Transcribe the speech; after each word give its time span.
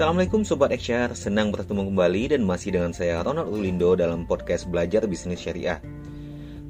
Assalamualaikum 0.00 0.48
Sobat 0.48 0.72
XR, 0.72 1.12
senang 1.12 1.52
bertemu 1.52 1.92
kembali 1.92 2.32
dan 2.32 2.40
masih 2.40 2.72
dengan 2.72 2.88
saya 2.88 3.20
Ronald 3.20 3.52
Ulindo 3.52 3.92
dalam 3.92 4.24
podcast 4.24 4.64
Belajar 4.64 5.04
Bisnis 5.04 5.44
Syariah. 5.44 5.76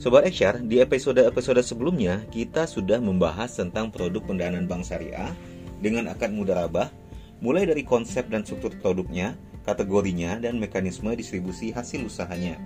Sobat 0.02 0.26
XR, 0.26 0.66
di 0.66 0.82
episode-episode 0.82 1.62
sebelumnya 1.62 2.26
kita 2.34 2.66
sudah 2.66 2.98
membahas 2.98 3.54
tentang 3.54 3.94
produk 3.94 4.18
pendanaan 4.26 4.66
bank 4.66 4.82
syariah 4.82 5.30
dengan 5.78 6.10
akad 6.10 6.34
mudharabah, 6.34 6.90
mulai 7.38 7.70
dari 7.70 7.86
konsep 7.86 8.26
dan 8.26 8.42
struktur 8.42 8.74
produknya, 8.82 9.38
kategorinya, 9.62 10.42
dan 10.42 10.58
mekanisme 10.58 11.14
distribusi 11.14 11.70
hasil 11.70 12.10
usahanya. 12.10 12.58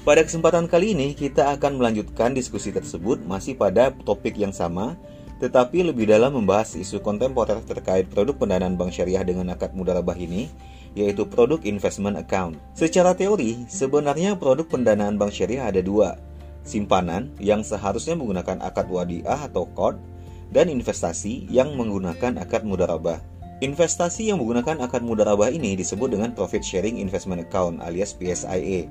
Pada 0.00 0.24
kesempatan 0.24 0.64
kali 0.64 0.96
ini 0.96 1.12
kita 1.12 1.52
akan 1.60 1.76
melanjutkan 1.76 2.32
diskusi 2.32 2.72
tersebut 2.72 3.20
masih 3.28 3.52
pada 3.52 3.92
topik 3.92 4.32
yang 4.40 4.56
sama, 4.56 4.96
tetapi 5.44 5.84
lebih 5.84 6.08
dalam 6.08 6.32
membahas 6.40 6.72
isu 6.72 7.04
kontemporer 7.04 7.60
terkait 7.68 8.08
produk 8.08 8.32
pendanaan 8.32 8.80
bank 8.80 8.96
syariah 8.96 9.20
dengan 9.20 9.52
akad 9.52 9.76
mudharabah 9.76 10.16
ini, 10.16 10.48
yaitu 10.96 11.28
produk 11.28 11.60
investment 11.68 12.16
account. 12.16 12.56
Secara 12.72 13.12
teori, 13.12 13.68
sebenarnya 13.68 14.40
produk 14.40 14.64
pendanaan 14.64 15.20
bank 15.20 15.36
syariah 15.36 15.68
ada 15.68 15.84
dua, 15.84 16.16
simpanan 16.64 17.28
yang 17.36 17.60
seharusnya 17.60 18.16
menggunakan 18.16 18.64
akad 18.64 18.88
wadiah 18.88 19.44
atau 19.44 19.68
kod, 19.76 20.00
dan 20.48 20.72
investasi 20.72 21.44
yang 21.52 21.76
menggunakan 21.76 22.40
akad 22.40 22.64
mudharabah. 22.64 23.20
Investasi 23.60 24.32
yang 24.32 24.40
menggunakan 24.40 24.80
akad 24.80 25.04
mudharabah 25.04 25.52
ini 25.52 25.76
disebut 25.76 26.08
dengan 26.16 26.32
Profit 26.32 26.64
Sharing 26.64 26.96
Investment 26.96 27.44
Account 27.44 27.84
alias 27.84 28.16
PSIA. 28.16 28.88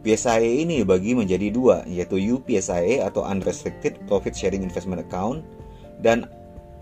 PSIA 0.00 0.40
ini 0.40 0.80
dibagi 0.80 1.12
menjadi 1.12 1.52
dua, 1.52 1.84
yaitu 1.84 2.16
UPSIA 2.16 3.04
atau 3.04 3.28
Unrestricted 3.28 4.00
Profit 4.08 4.32
Sharing 4.32 4.64
Investment 4.64 5.04
Account 5.04 5.44
dan 6.00 6.28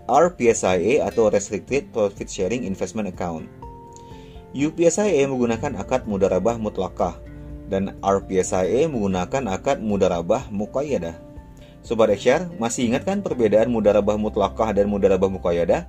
RPSIA 0.05 1.05
atau 1.05 1.33
Restricted 1.33 1.89
Profit 1.89 2.29
Sharing 2.29 2.63
Investment 2.65 3.09
Account. 3.09 3.49
UPSIA 4.55 5.27
menggunakan 5.27 5.75
akad 5.75 6.07
mudarabah 6.07 6.55
mutlakah 6.55 7.19
dan 7.67 7.97
RPSIA 7.99 8.87
menggunakan 8.87 9.51
akad 9.51 9.81
mudarabah 9.81 10.47
muqayyadah. 10.53 11.17
Sobat 11.85 12.09
Eksyar, 12.13 12.49
masih 12.57 12.89
ingat 12.89 13.05
kan 13.05 13.21
perbedaan 13.21 13.69
mudarabah 13.69 14.17
mutlakah 14.17 14.73
dan 14.73 14.89
mudarabah 14.89 15.29
muqayyadah? 15.29 15.85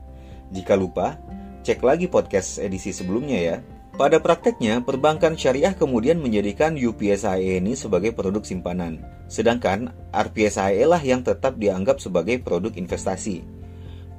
Jika 0.53 0.77
lupa, 0.77 1.17
cek 1.64 1.81
lagi 1.81 2.05
podcast 2.08 2.61
edisi 2.61 2.92
sebelumnya 2.92 3.39
ya. 3.39 3.56
Pada 3.97 4.20
prakteknya, 4.20 4.84
perbankan 4.84 5.41
syariah 5.41 5.72
kemudian 5.72 6.20
menjadikan 6.20 6.77
UPSIA 6.77 7.64
ini 7.64 7.72
sebagai 7.72 8.12
produk 8.12 8.44
simpanan, 8.44 9.00
sedangkan 9.25 9.89
RPSIA 10.12 10.84
lah 10.84 11.00
yang 11.00 11.25
tetap 11.25 11.56
dianggap 11.56 11.97
sebagai 11.97 12.36
produk 12.44 12.77
investasi. 12.77 13.41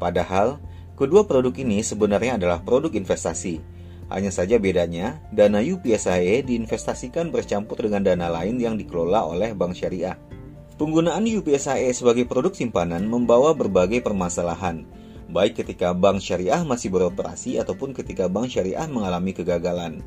Padahal, 0.01 0.57
kedua 0.97 1.29
produk 1.29 1.53
ini 1.61 1.85
sebenarnya 1.85 2.41
adalah 2.41 2.65
produk 2.65 2.89
investasi. 2.89 3.61
Hanya 4.09 4.33
saja 4.33 4.57
bedanya, 4.57 5.21
dana 5.29 5.61
UPSIA 5.61 6.41
diinvestasikan 6.41 7.29
bercampur 7.29 7.77
dengan 7.77 8.01
dana 8.01 8.33
lain 8.33 8.57
yang 8.57 8.81
dikelola 8.81 9.29
oleh 9.29 9.53
bank 9.53 9.77
syariah. 9.77 10.17
Penggunaan 10.81 11.29
UPSIA 11.29 11.93
sebagai 11.93 12.25
produk 12.25 12.49
simpanan 12.49 13.05
membawa 13.05 13.53
berbagai 13.53 14.01
permasalahan, 14.01 14.89
baik 15.31 15.63
ketika 15.63 15.91
bank 15.91 16.23
syariah 16.23 16.63
masih 16.63 16.91
beroperasi 16.91 17.59
ataupun 17.59 17.91
ketika 17.91 18.31
bank 18.31 18.51
syariah 18.51 18.87
mengalami 18.87 19.35
kegagalan. 19.35 20.03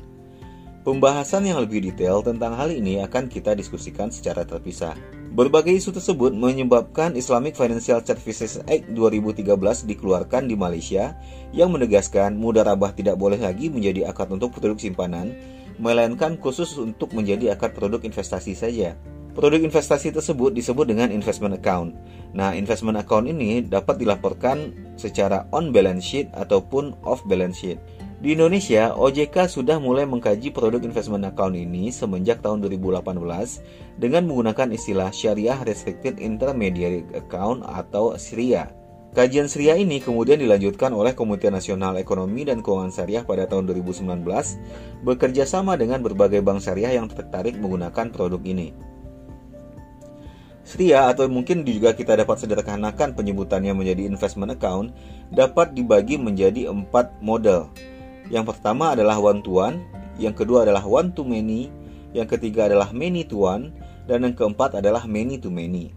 Pembahasan 0.81 1.45
yang 1.45 1.61
lebih 1.61 1.85
detail 1.85 2.25
tentang 2.25 2.57
hal 2.57 2.73
ini 2.73 3.05
akan 3.05 3.29
kita 3.29 3.53
diskusikan 3.53 4.09
secara 4.09 4.41
terpisah. 4.41 4.97
Berbagai 5.29 5.77
isu 5.77 5.93
tersebut 5.93 6.33
menyebabkan 6.33 7.13
Islamic 7.13 7.53
Financial 7.53 8.01
Services 8.01 8.57
Act 8.65 8.89
2013 8.89 9.45
dikeluarkan 9.85 10.49
di 10.49 10.57
Malaysia 10.57 11.13
yang 11.53 11.69
menegaskan 11.69 12.33
mudarabah 12.33 12.97
tidak 12.97 13.21
boleh 13.21 13.37
lagi 13.37 13.69
menjadi 13.69 14.09
akad 14.09 14.33
untuk 14.33 14.57
produk 14.57 14.73
simpanan, 14.75 15.37
melainkan 15.77 16.33
khusus 16.41 16.73
untuk 16.81 17.13
menjadi 17.13 17.53
akad 17.53 17.77
produk 17.77 18.01
investasi 18.01 18.57
saja. 18.57 18.97
Produk 19.31 19.63
investasi 19.63 20.11
tersebut 20.11 20.51
disebut 20.51 20.91
dengan 20.91 21.07
investment 21.07 21.55
account. 21.55 21.95
Nah, 22.35 22.51
investment 22.51 22.99
account 22.99 23.31
ini 23.31 23.63
dapat 23.63 23.95
dilaporkan 23.95 24.75
secara 24.99 25.47
on 25.55 25.71
balance 25.71 26.03
sheet 26.03 26.27
ataupun 26.35 26.99
off 27.07 27.23
balance 27.23 27.63
sheet. 27.63 27.79
Di 28.19 28.35
Indonesia, 28.35 28.91
OJK 28.91 29.47
sudah 29.47 29.79
mulai 29.79 30.03
mengkaji 30.03 30.51
produk 30.51 30.83
investment 30.83 31.23
account 31.25 31.55
ini 31.55 31.95
semenjak 31.95 32.43
tahun 32.43 32.59
2018 32.59 33.07
dengan 34.03 34.27
menggunakan 34.27 34.75
istilah 34.75 35.15
Syariah 35.15 35.63
Restricted 35.63 36.19
Intermediary 36.19 37.07
Account 37.15 37.63
atau 37.63 38.13
SRIA. 38.19 38.69
Kajian 39.15 39.47
SRIA 39.47 39.79
ini 39.79 40.03
kemudian 40.03 40.43
dilanjutkan 40.43 40.91
oleh 40.91 41.15
Komite 41.15 41.47
Nasional 41.47 41.95
Ekonomi 41.99 42.43
dan 42.43 42.59
Keuangan 42.59 42.91
Syariah 42.91 43.23
pada 43.23 43.47
tahun 43.47 43.67
2019 43.71 44.27
bekerja 45.07 45.47
sama 45.47 45.79
dengan 45.79 46.03
berbagai 46.03 46.43
bank 46.43 46.63
syariah 46.63 46.99
yang 46.99 47.07
tertarik 47.07 47.55
menggunakan 47.59 48.11
produk 48.11 48.39
ini. 48.43 48.90
SRIA 50.71 51.11
atau 51.11 51.27
mungkin 51.27 51.67
juga 51.67 51.91
kita 51.91 52.15
dapat 52.15 52.47
sederhanakan 52.47 53.11
penyebutannya 53.11 53.75
menjadi 53.75 54.07
investment 54.07 54.55
account 54.55 54.95
dapat 55.27 55.75
dibagi 55.75 56.15
menjadi 56.15 56.71
empat 56.71 57.19
model. 57.19 57.67
Yang 58.31 58.55
pertama 58.55 58.95
adalah 58.95 59.19
one 59.19 59.43
to 59.43 59.59
one, 59.59 59.83
yang 60.15 60.31
kedua 60.31 60.63
adalah 60.63 60.87
one 60.87 61.11
to 61.11 61.27
many, 61.27 61.67
yang 62.15 62.23
ketiga 62.23 62.71
adalah 62.71 62.95
many 62.95 63.27
to 63.27 63.43
one, 63.43 63.75
dan 64.07 64.23
yang 64.23 64.31
keempat 64.31 64.79
adalah 64.79 65.03
many 65.03 65.35
to 65.35 65.51
many. 65.51 65.91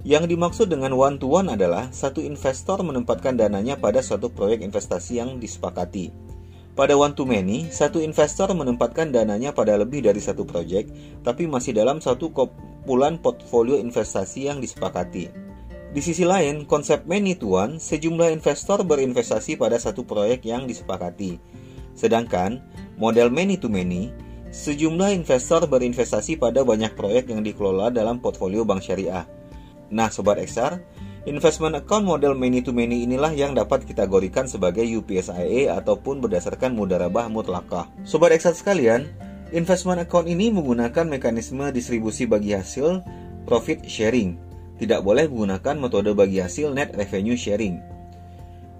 Yang 0.00 0.32
dimaksud 0.32 0.72
dengan 0.72 0.96
one 0.96 1.20
to 1.20 1.28
one 1.28 1.52
adalah 1.52 1.92
satu 1.92 2.24
investor 2.24 2.80
menempatkan 2.80 3.36
dananya 3.36 3.76
pada 3.76 4.00
suatu 4.00 4.32
proyek 4.32 4.64
investasi 4.64 5.20
yang 5.20 5.36
disepakati. 5.36 6.08
Pada 6.72 6.96
one 6.96 7.12
to 7.12 7.28
many, 7.28 7.68
satu 7.68 8.00
investor 8.00 8.48
menempatkan 8.56 9.12
dananya 9.12 9.52
pada 9.52 9.76
lebih 9.76 10.08
dari 10.08 10.24
satu 10.24 10.48
proyek, 10.48 10.88
tapi 11.20 11.44
masih 11.44 11.76
dalam 11.76 12.00
satu 12.00 12.32
kumpulan 12.32 13.20
portfolio 13.20 13.76
investasi 13.76 14.48
yang 14.48 14.56
disepakati. 14.56 15.28
Di 15.92 16.00
sisi 16.00 16.24
lain, 16.24 16.64
konsep 16.64 17.04
many 17.04 17.36
to 17.36 17.60
one, 17.60 17.76
sejumlah 17.76 18.32
investor 18.32 18.80
berinvestasi 18.88 19.60
pada 19.60 19.76
satu 19.76 20.08
proyek 20.08 20.48
yang 20.48 20.64
disepakati. 20.64 21.36
Sedangkan, 21.92 22.64
model 22.96 23.28
many 23.28 23.60
to 23.60 23.68
many, 23.68 24.08
sejumlah 24.48 25.12
investor 25.12 25.68
berinvestasi 25.68 26.40
pada 26.40 26.64
banyak 26.64 26.96
proyek 26.96 27.28
yang 27.28 27.44
dikelola 27.44 27.92
dalam 27.92 28.24
portfolio 28.24 28.64
bank 28.64 28.80
syariah. 28.80 29.28
Nah, 29.92 30.08
Sobat 30.08 30.40
XR, 30.40 30.80
Investment 31.22 31.78
account 31.78 32.02
model 32.02 32.34
many 32.34 32.66
to 32.66 32.74
many 32.74 33.06
inilah 33.06 33.30
yang 33.30 33.54
dapat 33.54 33.86
kita 33.86 34.10
kategorikan 34.10 34.50
sebagai 34.50 34.82
UPSIA 34.82 35.70
ataupun 35.78 36.18
berdasarkan 36.18 36.74
mudarabah 36.74 37.30
mutlakah. 37.30 37.86
Sobat 38.02 38.34
eksat 38.34 38.58
sekalian, 38.58 39.06
investment 39.54 40.02
account 40.02 40.26
ini 40.26 40.50
menggunakan 40.50 41.06
mekanisme 41.06 41.62
distribusi 41.70 42.26
bagi 42.26 42.58
hasil 42.58 43.06
profit 43.46 43.86
sharing. 43.86 44.34
Tidak 44.82 44.98
boleh 44.98 45.30
menggunakan 45.30 45.78
metode 45.78 46.10
bagi 46.10 46.42
hasil 46.42 46.74
net 46.74 46.90
revenue 46.98 47.38
sharing. 47.38 47.78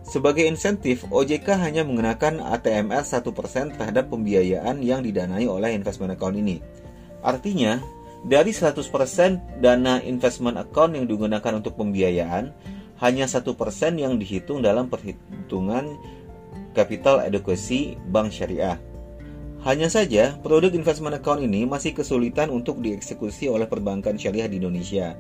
Sebagai 0.03 0.43
insentif, 0.43 1.07
OJK 1.15 1.47
hanya 1.63 1.87
mengenakan 1.87 2.43
ATMR 2.43 3.07
1% 3.07 3.79
terhadap 3.79 4.11
pembiayaan 4.11 4.83
yang 4.83 5.07
didanai 5.07 5.47
oleh 5.47 5.79
investment 5.79 6.19
account 6.19 6.35
ini. 6.35 6.59
Artinya, 7.23 7.79
dari 8.23 8.55
100% 8.55 9.59
dana 9.59 9.99
investment 10.03 10.55
account 10.55 10.95
yang 10.95 11.11
digunakan 11.11 11.59
untuk 11.59 11.75
pembiayaan, 11.75 12.55
hanya 13.03 13.27
satu 13.27 13.59
persen 13.59 13.99
yang 13.99 14.15
dihitung 14.15 14.63
dalam 14.63 14.87
perhitungan 14.87 15.99
capital 16.71 17.19
adequacy 17.19 17.99
bank 18.15 18.31
syariah. 18.31 18.79
Hanya 19.63 19.91
saja, 19.91 20.39
produk 20.43 20.75
investment 20.75 21.19
account 21.19 21.43
ini 21.43 21.67
masih 21.67 21.95
kesulitan 21.95 22.51
untuk 22.51 22.83
dieksekusi 22.83 23.47
oleh 23.47 23.67
perbankan 23.67 24.19
syariah 24.19 24.51
di 24.51 24.59
Indonesia. 24.59 25.15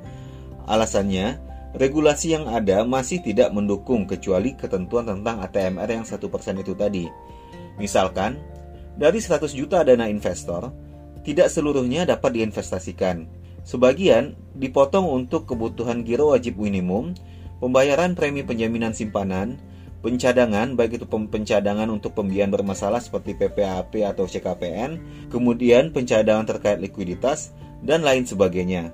Alasannya, 0.67 1.39
regulasi 1.75 2.39
yang 2.39 2.51
ada 2.51 2.83
masih 2.83 3.23
tidak 3.23 3.51
mendukung 3.55 4.07
kecuali 4.07 4.55
ketentuan 4.55 5.07
tentang 5.07 5.43
ATMR 5.43 5.91
yang 5.91 6.07
satu 6.07 6.31
persen 6.31 6.59
itu 6.59 6.75
tadi. 6.75 7.07
Misalkan, 7.79 8.39
dari 8.99 9.19
100 9.19 9.55
juta 9.55 9.83
dana 9.87 10.11
investor, 10.11 10.71
tidak 11.23 11.49
seluruhnya 11.51 12.07
dapat 12.07 12.39
diinvestasikan. 12.39 13.27
Sebagian 13.63 14.35
dipotong 14.59 15.07
untuk 15.07 15.47
kebutuhan 15.47 16.03
giro 16.03 16.35
wajib 16.35 16.59
minimum, 16.59 17.15
pembayaran 17.63 18.19
premi 18.19 18.43
penjaminan 18.43 18.91
simpanan, 18.91 19.63
pencadangan 20.03 20.75
baik 20.75 20.99
itu 20.99 21.07
pencadangan 21.07 21.87
untuk 21.87 22.19
pembiayaan 22.19 22.51
bermasalah 22.51 22.99
seperti 22.99 23.39
PPAP 23.39 24.03
atau 24.03 24.27
CKPN, 24.27 24.99
kemudian 25.31 25.95
pencadangan 25.95 26.51
terkait 26.51 26.83
likuiditas 26.83 27.55
dan 27.87 28.03
lain 28.03 28.27
sebagainya. 28.27 28.91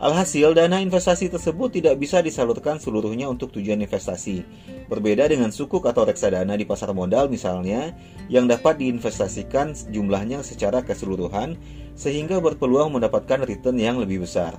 Alhasil, 0.00 0.56
dana 0.56 0.80
investasi 0.80 1.28
tersebut 1.28 1.76
tidak 1.76 2.00
bisa 2.00 2.24
disalurkan 2.24 2.80
seluruhnya 2.80 3.28
untuk 3.28 3.52
tujuan 3.52 3.84
investasi. 3.84 4.40
Berbeda 4.88 5.28
dengan 5.28 5.52
sukuk 5.52 5.84
atau 5.84 6.08
reksadana 6.08 6.56
di 6.56 6.64
pasar 6.64 6.96
modal 6.96 7.28
misalnya, 7.28 7.92
yang 8.32 8.48
dapat 8.48 8.80
diinvestasikan 8.80 9.76
jumlahnya 9.92 10.40
secara 10.40 10.80
keseluruhan, 10.80 11.60
sehingga 12.00 12.40
berpeluang 12.40 12.96
mendapatkan 12.96 13.44
return 13.44 13.76
yang 13.76 14.00
lebih 14.00 14.24
besar. 14.24 14.56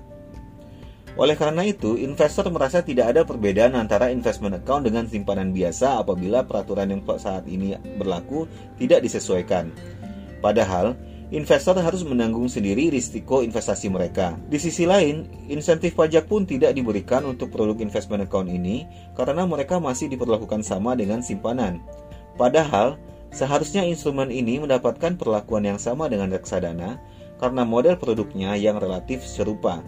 Oleh 1.17 1.33
karena 1.33 1.65
itu, 1.65 1.97
investor 1.97 2.45
merasa 2.53 2.85
tidak 2.85 3.17
ada 3.17 3.25
perbedaan 3.25 3.73
antara 3.73 4.13
investment 4.13 4.61
account 4.61 4.85
dengan 4.85 5.09
simpanan 5.09 5.49
biasa 5.57 6.05
apabila 6.05 6.45
peraturan 6.45 6.93
yang 6.93 7.01
saat 7.17 7.49
ini 7.49 7.73
berlaku 7.97 8.45
tidak 8.77 9.01
disesuaikan. 9.01 9.73
Padahal, 10.37 10.93
investor 11.31 11.79
harus 11.79 12.03
menanggung 12.03 12.51
sendiri 12.51 12.91
risiko 12.91 13.39
investasi 13.39 13.87
mereka. 13.87 14.35
Di 14.51 14.59
sisi 14.59 14.83
lain, 14.83 15.47
insentif 15.47 15.95
pajak 15.95 16.27
pun 16.27 16.43
tidak 16.43 16.75
diberikan 16.75 17.23
untuk 17.23 17.55
produk 17.55 17.79
investment 17.79 18.27
account 18.27 18.51
ini 18.51 18.83
karena 19.15 19.47
mereka 19.47 19.79
masih 19.79 20.11
diperlakukan 20.11 20.61
sama 20.61 20.91
dengan 20.93 21.23
simpanan. 21.23 21.79
Padahal, 22.35 22.99
seharusnya 23.31 23.87
instrumen 23.87 24.27
ini 24.27 24.59
mendapatkan 24.59 25.15
perlakuan 25.15 25.63
yang 25.63 25.79
sama 25.79 26.11
dengan 26.11 26.27
reksadana 26.35 26.99
karena 27.39 27.63
model 27.63 27.95
produknya 27.95 28.59
yang 28.59 28.75
relatif 28.77 29.23
serupa. 29.23 29.79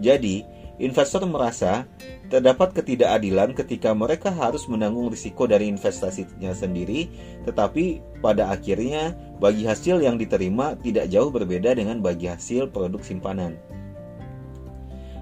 Jadi, 0.00 0.42
investor 0.80 1.22
merasa 1.28 1.86
terdapat 2.32 2.74
ketidakadilan 2.74 3.54
ketika 3.54 3.94
mereka 3.94 4.32
harus 4.32 4.66
menanggung 4.66 5.12
risiko 5.12 5.46
dari 5.46 5.70
investasinya 5.70 6.50
sendiri, 6.50 7.06
tetapi 7.46 8.02
pada 8.18 8.50
akhirnya 8.50 9.14
bagi 9.42 9.66
hasil 9.66 10.02
yang 10.02 10.18
diterima 10.18 10.78
tidak 10.78 11.10
jauh 11.10 11.30
berbeda 11.30 11.74
dengan 11.74 11.98
bagi 11.98 12.30
hasil 12.30 12.70
produk 12.70 13.02
simpanan. 13.02 13.58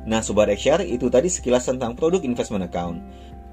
Nah, 0.03 0.19
Sobat 0.19 0.51
Ekshare, 0.51 0.83
itu 0.83 1.07
tadi 1.07 1.31
sekilas 1.31 1.71
tentang 1.71 1.95
produk 1.95 2.21
investment 2.27 2.67
account. 2.67 2.99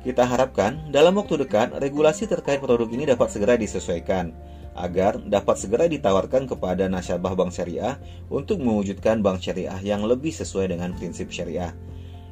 Kita 0.02 0.26
harapkan 0.26 0.90
dalam 0.90 1.20
waktu 1.20 1.46
dekat 1.46 1.76
regulasi 1.78 2.26
terkait 2.26 2.58
produk 2.64 2.88
ini 2.90 3.06
dapat 3.06 3.30
segera 3.30 3.60
disesuaikan 3.60 4.32
agar 4.80 5.20
dapat 5.20 5.60
segera 5.60 5.86
ditawarkan 5.92 6.48
kepada 6.48 6.88
nasabah 6.88 7.36
bank 7.36 7.52
syariah 7.52 8.00
untuk 8.32 8.64
mewujudkan 8.64 9.20
bank 9.20 9.44
syariah 9.44 9.76
yang 9.84 10.08
lebih 10.08 10.32
sesuai 10.32 10.72
dengan 10.72 10.96
prinsip 10.96 11.30
syariah. 11.30 11.76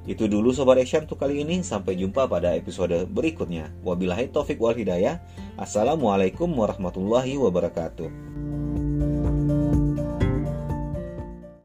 Itu 0.08 0.32
dulu 0.32 0.56
Sobat 0.56 0.80
Action 0.80 1.04
untuk 1.04 1.20
kali 1.20 1.44
ini, 1.44 1.60
sampai 1.60 2.00
jumpa 2.00 2.32
pada 2.32 2.56
episode 2.56 3.04
berikutnya. 3.12 3.76
Wabillahi 3.84 4.32
taufik 4.32 4.56
wal 4.56 4.72
hidayah. 4.72 5.20
Assalamualaikum 5.60 6.48
warahmatullahi 6.48 7.36
wabarakatuh. 7.36 8.08